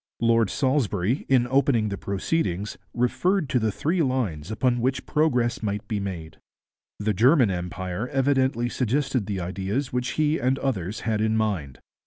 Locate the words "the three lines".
3.59-4.49